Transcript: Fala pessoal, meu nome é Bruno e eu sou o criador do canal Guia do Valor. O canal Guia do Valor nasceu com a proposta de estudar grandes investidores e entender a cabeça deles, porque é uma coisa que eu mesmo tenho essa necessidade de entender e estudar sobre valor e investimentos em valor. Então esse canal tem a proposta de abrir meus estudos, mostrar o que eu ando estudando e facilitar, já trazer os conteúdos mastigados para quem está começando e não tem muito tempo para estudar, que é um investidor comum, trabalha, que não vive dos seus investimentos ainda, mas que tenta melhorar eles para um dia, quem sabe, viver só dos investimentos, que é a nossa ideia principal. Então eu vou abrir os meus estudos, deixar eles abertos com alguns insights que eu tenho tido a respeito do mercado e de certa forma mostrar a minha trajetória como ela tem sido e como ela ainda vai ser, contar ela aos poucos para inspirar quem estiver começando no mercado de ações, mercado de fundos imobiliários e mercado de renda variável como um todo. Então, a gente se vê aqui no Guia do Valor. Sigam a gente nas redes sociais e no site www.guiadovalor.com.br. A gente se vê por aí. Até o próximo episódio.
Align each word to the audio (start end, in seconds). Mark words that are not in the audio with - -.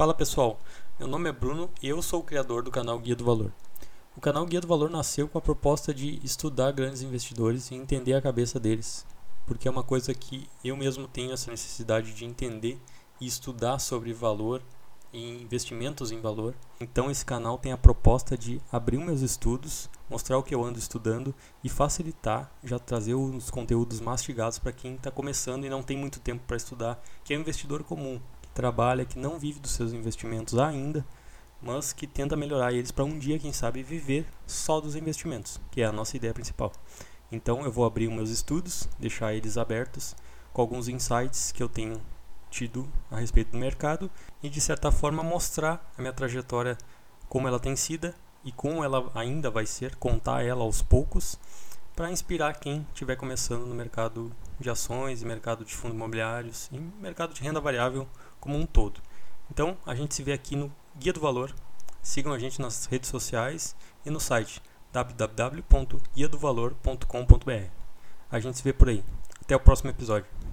Fala 0.00 0.14
pessoal, 0.14 0.58
meu 0.98 1.06
nome 1.06 1.28
é 1.28 1.32
Bruno 1.32 1.68
e 1.82 1.86
eu 1.86 2.00
sou 2.00 2.20
o 2.20 2.24
criador 2.24 2.62
do 2.62 2.70
canal 2.70 2.98
Guia 2.98 3.14
do 3.14 3.22
Valor. 3.22 3.52
O 4.16 4.20
canal 4.22 4.46
Guia 4.46 4.62
do 4.62 4.66
Valor 4.66 4.88
nasceu 4.88 5.28
com 5.28 5.36
a 5.36 5.42
proposta 5.42 5.92
de 5.92 6.18
estudar 6.24 6.72
grandes 6.72 7.02
investidores 7.02 7.70
e 7.70 7.74
entender 7.74 8.14
a 8.14 8.22
cabeça 8.22 8.58
deles, 8.58 9.04
porque 9.46 9.68
é 9.68 9.70
uma 9.70 9.82
coisa 9.82 10.14
que 10.14 10.48
eu 10.64 10.74
mesmo 10.74 11.06
tenho 11.06 11.34
essa 11.34 11.50
necessidade 11.50 12.14
de 12.14 12.24
entender 12.24 12.80
e 13.20 13.26
estudar 13.26 13.78
sobre 13.78 14.14
valor 14.14 14.62
e 15.12 15.42
investimentos 15.42 16.10
em 16.10 16.18
valor. 16.18 16.54
Então 16.80 17.10
esse 17.10 17.26
canal 17.26 17.58
tem 17.58 17.70
a 17.72 17.76
proposta 17.76 18.38
de 18.38 18.58
abrir 18.72 18.96
meus 18.96 19.20
estudos, 19.20 19.90
mostrar 20.08 20.38
o 20.38 20.42
que 20.42 20.54
eu 20.54 20.64
ando 20.64 20.78
estudando 20.78 21.34
e 21.62 21.68
facilitar, 21.68 22.50
já 22.64 22.78
trazer 22.78 23.12
os 23.12 23.50
conteúdos 23.50 24.00
mastigados 24.00 24.58
para 24.58 24.72
quem 24.72 24.94
está 24.94 25.10
começando 25.10 25.66
e 25.66 25.68
não 25.68 25.82
tem 25.82 25.98
muito 25.98 26.20
tempo 26.20 26.42
para 26.46 26.56
estudar, 26.56 26.98
que 27.22 27.34
é 27.34 27.36
um 27.36 27.40
investidor 27.42 27.84
comum, 27.84 28.18
trabalha, 28.60 29.06
que 29.06 29.18
não 29.18 29.38
vive 29.38 29.58
dos 29.58 29.70
seus 29.70 29.94
investimentos 29.94 30.58
ainda, 30.58 31.02
mas 31.62 31.94
que 31.94 32.06
tenta 32.06 32.36
melhorar 32.36 32.74
eles 32.74 32.90
para 32.90 33.04
um 33.04 33.18
dia, 33.18 33.38
quem 33.38 33.54
sabe, 33.54 33.82
viver 33.82 34.26
só 34.46 34.80
dos 34.80 34.94
investimentos, 34.94 35.58
que 35.70 35.80
é 35.80 35.86
a 35.86 35.92
nossa 35.92 36.14
ideia 36.14 36.34
principal. 36.34 36.70
Então 37.32 37.64
eu 37.64 37.72
vou 37.72 37.86
abrir 37.86 38.06
os 38.06 38.12
meus 38.12 38.28
estudos, 38.28 38.86
deixar 38.98 39.32
eles 39.32 39.56
abertos 39.56 40.14
com 40.52 40.60
alguns 40.60 40.88
insights 40.88 41.52
que 41.52 41.62
eu 41.62 41.70
tenho 41.70 42.02
tido 42.50 42.86
a 43.10 43.18
respeito 43.18 43.52
do 43.52 43.58
mercado 43.58 44.10
e 44.42 44.50
de 44.50 44.60
certa 44.60 44.92
forma 44.92 45.22
mostrar 45.22 45.90
a 45.96 46.02
minha 46.02 46.12
trajetória 46.12 46.76
como 47.30 47.48
ela 47.48 47.60
tem 47.60 47.76
sido 47.76 48.12
e 48.44 48.52
como 48.52 48.84
ela 48.84 49.10
ainda 49.14 49.50
vai 49.50 49.64
ser, 49.64 49.96
contar 49.96 50.44
ela 50.44 50.64
aos 50.64 50.82
poucos 50.82 51.38
para 51.96 52.10
inspirar 52.10 52.58
quem 52.58 52.86
estiver 52.92 53.16
começando 53.16 53.64
no 53.64 53.74
mercado 53.74 54.30
de 54.60 54.70
ações, 54.70 55.22
mercado 55.22 55.64
de 55.64 55.74
fundos 55.74 55.96
imobiliários 55.96 56.68
e 56.72 56.78
mercado 56.78 57.34
de 57.34 57.42
renda 57.42 57.60
variável 57.60 58.08
como 58.38 58.56
um 58.56 58.66
todo. 58.66 59.00
Então, 59.50 59.76
a 59.84 59.94
gente 59.94 60.14
se 60.14 60.22
vê 60.22 60.32
aqui 60.32 60.54
no 60.54 60.72
Guia 60.96 61.12
do 61.12 61.20
Valor. 61.20 61.52
Sigam 62.02 62.32
a 62.32 62.38
gente 62.38 62.60
nas 62.60 62.86
redes 62.86 63.10
sociais 63.10 63.74
e 64.04 64.10
no 64.10 64.20
site 64.20 64.62
www.guiadovalor.com.br. 64.92 67.70
A 68.30 68.40
gente 68.40 68.58
se 68.58 68.62
vê 68.62 68.72
por 68.72 68.88
aí. 68.88 69.02
Até 69.42 69.56
o 69.56 69.60
próximo 69.60 69.90
episódio. 69.90 70.39